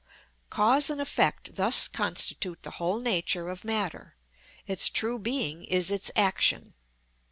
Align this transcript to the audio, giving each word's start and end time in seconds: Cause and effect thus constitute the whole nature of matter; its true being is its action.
Cause 0.49 0.89
and 0.89 0.99
effect 0.99 1.57
thus 1.57 1.87
constitute 1.87 2.63
the 2.63 2.71
whole 2.81 2.97
nature 2.97 3.49
of 3.49 3.63
matter; 3.63 4.15
its 4.65 4.89
true 4.89 5.19
being 5.19 5.63
is 5.65 5.91
its 5.91 6.09
action. 6.15 6.73